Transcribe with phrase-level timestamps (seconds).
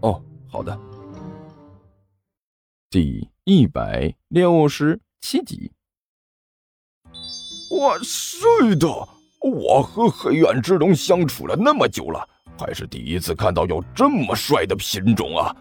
[0.00, 0.78] 哦，好的。
[2.90, 5.72] 第一百六十七集。
[7.70, 8.86] 我是的，
[9.40, 12.26] 我和黑暗之龙相处了那么久了，
[12.58, 15.54] 还是第一次看到有这么帅的品种啊！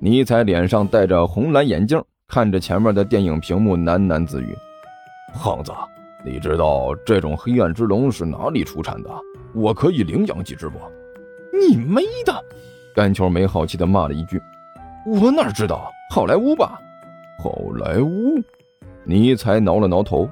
[0.00, 4.54] 尼采脸上戴着红蓝眼镜，看着前面的电影屏幕，喃喃自语
[5.34, 5.72] ：“胖子，
[6.24, 9.10] 你知道这种黑暗之龙是哪里出产的？
[9.54, 10.78] 我可以领养几只不？”
[11.66, 12.44] 你妹的！
[12.98, 14.42] 甘球没好奇的骂了一句
[15.06, 15.88] ：“我哪知道？
[16.12, 16.80] 好莱坞吧？
[17.40, 18.42] 好莱坞？”
[19.06, 20.28] 尼采挠了挠头：“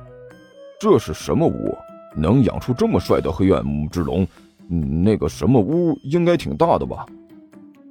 [0.80, 1.78] 这是什么屋？
[2.16, 4.26] 能养出这么帅的黑暗之龙？
[4.68, 7.06] 那个什么屋应该挺大的吧？”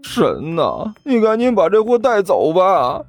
[0.04, 0.94] 神呐！
[1.06, 3.02] 你赶紧把这货带走吧！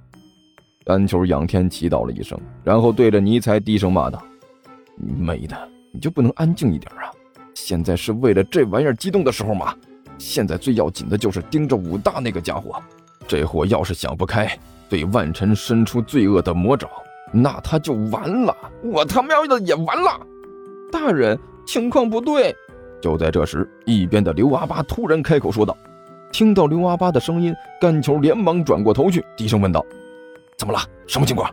[0.84, 4.22] 甘球仰天祈祷了一声，然后对着尼采低声骂道
[4.94, 7.10] ：“你妹的，你就不能安静一点啊？
[7.54, 9.74] 现在是为了这玩意儿激动的时候吗？”
[10.18, 12.82] 现在最要紧的就是盯着武大那个家伙，
[13.26, 14.48] 这货要是想不开，
[14.88, 16.88] 对万晨伸出罪恶的魔爪，
[17.32, 18.56] 那他就完了。
[18.82, 20.20] 我他喵的也完了！
[20.90, 22.54] 大人，情况不对。
[23.00, 25.76] 就在这时，一边的刘阿巴突然开口说道。
[26.32, 29.84] 听到刘阿巴的声音，甘球连忙转过头去，低声问道
[30.58, 30.80] ：“怎么了？
[31.06, 31.48] 什么情况？”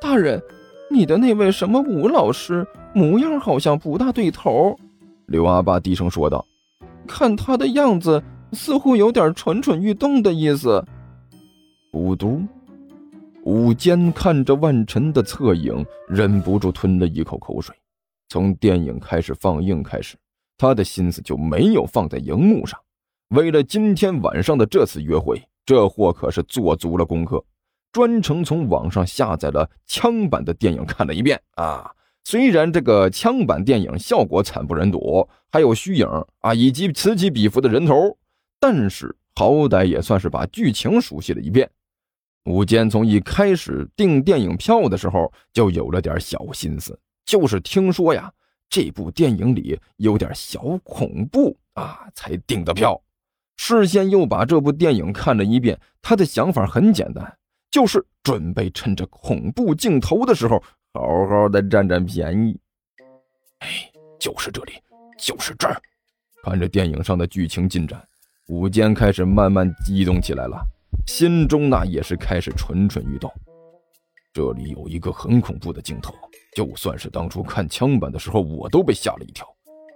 [0.00, 0.40] 大人，
[0.90, 4.76] 你的那位什么武老师模样好像不大对头。
[5.26, 6.44] 刘阿巴低声说道。
[7.06, 10.84] 看他的样子，似乎有点蠢蠢欲动的意思。
[11.92, 12.42] 五毒，
[13.44, 17.74] 武坚看着万晨的侧影，忍不住吞了一口口水。
[18.28, 20.16] 从电影开始放映开始，
[20.56, 22.78] 他的心思就没有放在荧幕上。
[23.28, 27.44] 为了今天晚上的这次约会，这货可是做足了功课，
[27.92, 31.90] 专程从网上下载了枪版的电影看了一遍啊。
[32.26, 36.06] 虽然这个枪版电影效果惨不忍睹，还有虚影
[36.40, 38.16] 啊，以及此起彼伏的人头，
[38.58, 41.70] 但是好歹也算是把剧情熟悉了一遍。
[42.46, 48.32] 吴坚从一开始订电影票的时候就有了点小心思，就是听说呀
[48.70, 52.98] 这部电影里有点小恐怖啊，才订的票。
[53.56, 57.36] 事先又把这部电影看了一遍，他的想法很简单，
[57.70, 60.62] 就是准备趁着恐怖镜头的时候。
[60.96, 62.56] 好好的占占便宜，
[63.58, 63.68] 哎，
[64.16, 64.74] 就是这里，
[65.18, 65.76] 就是这儿。
[66.44, 68.00] 看着电影上的剧情进展，
[68.46, 70.64] 武坚开始慢慢激动起来了，
[71.08, 73.28] 心中那也是开始蠢蠢欲动。
[74.32, 76.14] 这里有一个很恐怖的镜头，
[76.54, 79.44] 就算是当初看枪版的时候，我都被吓了一跳。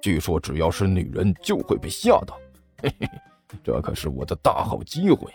[0.03, 2.37] 据说只要是女人就会被吓到，
[2.83, 3.09] 嘿嘿，
[3.63, 5.33] 这可是我的大好机会。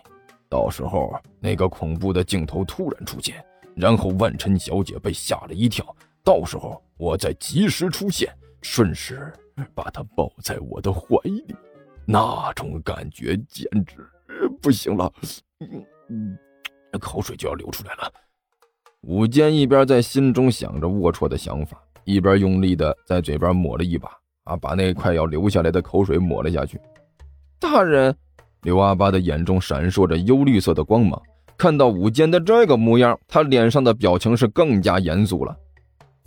[0.49, 3.41] 到时候那个恐怖的镜头突然出现。
[3.75, 5.85] 然后万晨小姐被吓了一跳，
[6.23, 9.33] 到时候我再及时出现，顺势
[9.73, 11.55] 把她抱在我的怀里，
[12.05, 14.07] 那种感觉简直
[14.61, 15.11] 不行了，
[16.99, 18.11] 口水就要流出来了。
[19.01, 24.09] 武坚一边在心中想着龌龊的想法，一边用力的在嘴边抹了一把，
[24.45, 26.79] 啊，把那快要流下来的口水抹了下去。
[27.59, 28.15] 大人，
[28.61, 31.21] 刘阿八的眼中闪烁着幽绿色的光芒。
[31.57, 35.55] 看到武坚的这个模样，他脸上的表情是更加严肃了。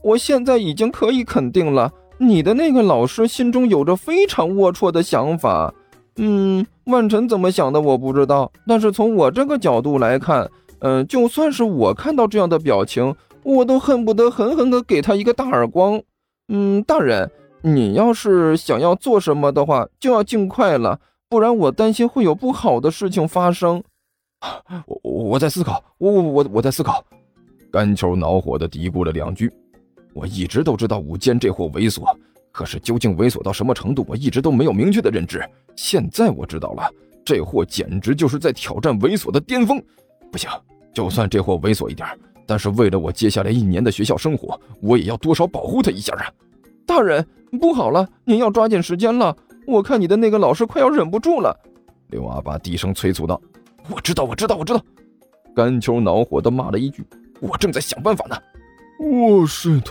[0.03, 5.75] 我现在已经可以肯定了，你的那个老师心中有着非常龌龊的想法。
[6.17, 10.49] 嗯，万晨怎么想的我不知道，但是从我这个角度来看，
[10.79, 16.01] 嗯，就算是我看到这样的表情，我都恨不得狠狠地给他一个大耳光。
[16.49, 17.31] 嗯，大人，
[17.63, 23.83] 你要是想要做什么的话，就要尽快了，不然我担心会有不好的事情发生。
[24.87, 27.05] 我 我在思考，我我我我在思考。
[27.71, 29.53] 甘球恼火的嘀咕了两句。
[30.15, 32.03] 我一直都知道武坚这货猥琐，
[32.51, 35.47] 可是究竟猥琐到什么程度，我一直都没有明确的认知。
[35.77, 36.91] 现在我知道了，
[37.23, 39.83] 这货简直就是在挑战猥琐的巅峰。
[40.33, 40.49] 不行，
[40.95, 42.09] 就算这货猥琐一点，
[42.47, 46.33] 但是为了我接下来一年的学校生活，我也要多少保护他一下啊！
[46.87, 47.27] 大人，
[47.61, 49.37] 不好了，您要抓紧时间了。
[49.67, 51.55] 我看你的那个老师快要忍不住了。
[52.09, 53.39] 刘阿八低声催促道。
[53.91, 54.81] 我知道，我知道，我知道。
[55.57, 57.03] 甘球恼火的骂了一句
[57.41, 58.37] ：“我正在想办法呢。”
[59.01, 59.87] 我是的，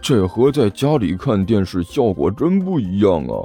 [0.00, 3.42] 这和在家里看电视效果真不一样啊！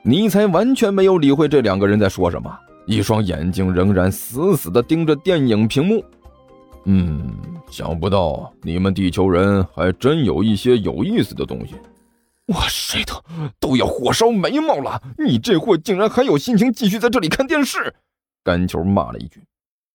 [0.00, 6.02] 尼才完全没有理会这两个人在说什么，一双眼睛仍然死死地盯着电影屏幕。
[6.86, 7.36] 嗯，
[7.70, 11.74] 想不到你们地球人还真有一些有意思的东西。
[12.46, 13.22] 我睡都
[13.60, 17.92] 都要火烧眉毛了，你这货竟然还有心情继续在这里看电视！
[18.42, 19.42] 干球骂了一句，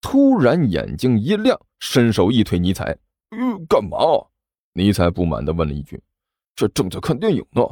[0.04, 2.96] 突然眼睛一亮，伸手一推尼采
[3.32, 3.98] ：“呃，干嘛？”
[4.76, 6.00] 尼采不满地问了一句
[6.56, 7.64] ：“这正在看电影呢，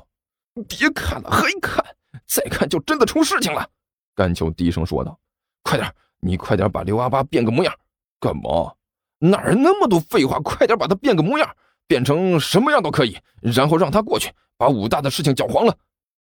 [0.67, 1.83] 别看了，还看，
[2.25, 3.69] 再看就真的出事情了。”
[4.15, 5.19] 甘球低声说道
[5.61, 7.73] ：“快点，你快点把刘阿八变个模样。”
[8.21, 8.73] 干嘛？
[9.19, 10.39] 哪儿那么多废话？
[10.39, 11.55] 快点把他变个模样，
[11.85, 14.31] 变成什么样都可以，然后让他过去。
[14.57, 15.77] 把武大的事情搅黄了，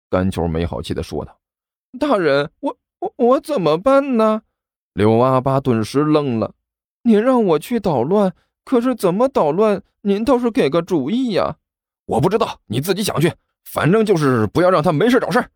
[0.09, 1.37] 甘球没好气地说道
[1.99, 4.43] ：“大人，我我我怎么办呢？”
[4.97, 6.55] 刘阿八顿时愣了
[7.05, 8.33] ：“您让我去捣乱，
[8.65, 9.83] 可是怎么捣乱？
[10.01, 11.59] 您倒是给个主意呀
[12.09, 13.31] ！”“我不知道，你自己想去。
[13.67, 15.47] 反正就是不要让他没事找事。”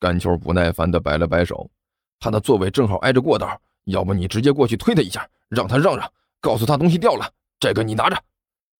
[0.00, 1.70] 干球不耐烦地摆了摆手
[2.18, 3.48] ：“他的座位正好挨着过道，
[3.84, 6.10] 要不你直接过去推他一下，让他让让，
[6.40, 7.24] 告诉他东西掉了，
[7.60, 8.20] 这个你拿着。”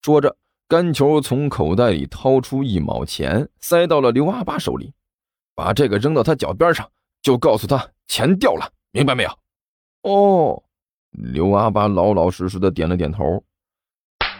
[0.03, 0.35] 说着。
[0.67, 4.93] 干球从口袋里掏出一毛钱，塞到了刘阿八手里，
[5.55, 6.87] 把这个扔到他脚边上，
[7.23, 9.29] 就告诉他钱掉了，明白没有？
[10.03, 10.61] 哦，
[11.11, 13.43] 刘阿八老老实实的点了点头。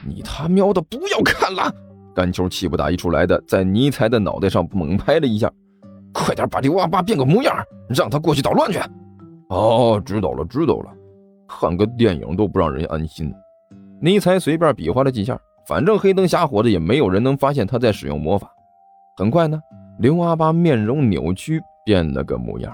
[0.05, 1.73] 你他喵的不要看了！
[2.15, 5.51] 干球气不打一处来的，在尼采的脑袋上猛拍了一下，
[6.13, 7.55] 快点把刘阿八变个模样，
[7.89, 8.79] 让他过去捣乱去。
[9.49, 10.93] 哦，知道了，知道了。
[11.47, 13.33] 看个电影都不让人安心。
[14.01, 15.39] 尼采随便比划了几下。
[15.67, 18.51] 反正黑灯瞎火的，也没有人能发现他在使用魔法。
[19.17, 19.59] 很快呢，
[19.99, 22.73] 刘阿八面容扭曲，变了个模样。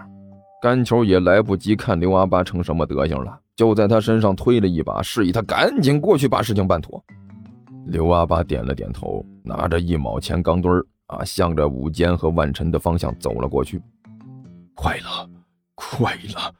[0.66, 7.00] 甘球也来不及看刘阿八成什么德行了，就在他身上推了一把，示意他赶紧过去把事情办妥。
[7.86, 13.80] 刘阿八点了点头，拿着一毛钱钢墩儿啊，向着武坚和万晨的方向走了过去。
[14.74, 15.30] 快了，
[15.76, 16.52] 快了！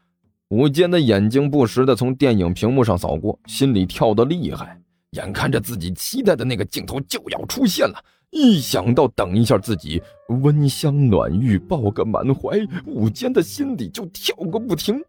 [0.50, 4.80] 武坚的眼睛不时的从电影屏幕上扫过，心里跳得厉害。
[5.16, 7.96] 眼看着自己期待的那个镜头就要出现了，
[8.32, 15.02] 一想到等一下自己温香暖玉抱个满怀，武坚的心里就跳个不停。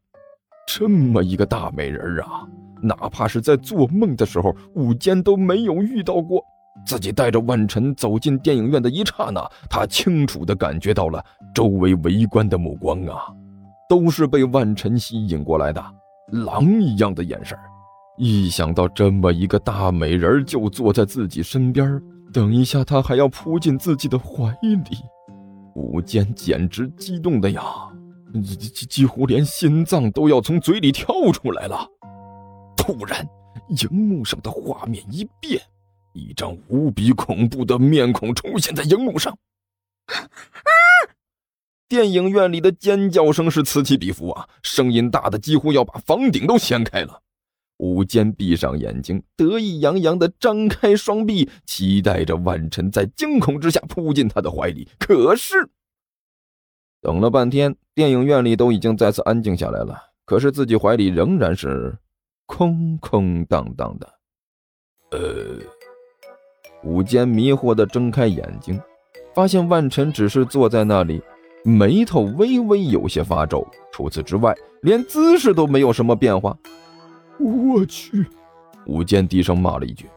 [0.67, 2.47] 这么一个大美人啊，
[2.83, 6.43] 哪怕是在做梦的时候，武坚都没有遇到过。
[6.85, 11.25] 自己带着万晨走进电影院的一刹那，他清楚地感觉到了
[11.55, 13.33] 周围围观的目光啊，
[13.89, 15.83] 都是被万晨吸引过来的，
[16.33, 17.57] 狼一样的眼神。
[18.19, 22.03] 一想到这么一个大美人就坐在自己身边，
[22.33, 24.97] 等一下她还要扑进自己的怀里，
[25.75, 27.63] 武坚简直激动的呀，
[28.43, 31.87] 几几几乎连心脏都要从嘴里跳出来了。
[32.77, 33.29] 突然，
[33.69, 35.61] 荧幕上的画面一变，
[36.15, 39.37] 一张无比恐怖的面孔出现在荧幕上。
[41.87, 47.21] 电影院里的尖叫声是此起彼伏啊，声音大的几乎要把房顶都掀开了。
[47.79, 54.89] 武坚闭上眼睛，得意洋洋地张开双臂，期待着万晨在惊恐之下扑进他的怀里。
[54.99, 55.69] 可是，
[57.03, 59.97] 等了半天，电影院里都已经再次安静下来了。
[60.25, 61.97] 可是自己怀里仍然是
[62.47, 64.13] 空空荡荡的。
[65.13, 65.59] 呃，
[66.83, 68.81] 武坚迷惑地睁开眼睛，
[69.35, 71.23] 发现万晨只是坐在那里，
[71.63, 74.53] 眉头微微有些发皱，除此之外，
[74.83, 76.59] 连姿势都没有什么变化。
[77.39, 78.27] 我去！
[78.87, 80.09] 武健低声骂了一句：“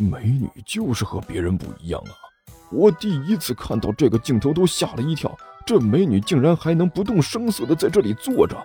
[0.00, 2.12] 美女就是和别人不一样啊！
[2.70, 5.36] 我第一次看到这个镜头都吓了一跳。
[5.64, 8.56] 这美女竟然还能不动声色的在这里坐着，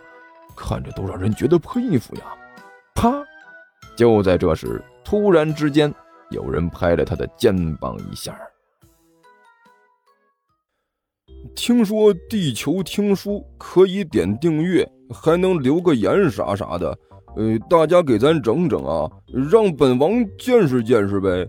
[0.56, 2.24] 看着都让人觉得佩服呀！”
[2.96, 3.14] 啪！
[3.96, 5.94] 就在这时，突然之间，
[6.32, 8.36] 有人拍了他的肩膀一下。
[11.56, 16.98] 听说地球听书可以点订阅，还能留个言啥啥的。
[17.38, 19.10] 呃，大家给咱整整啊，
[19.52, 21.48] 让本王见识见识呗。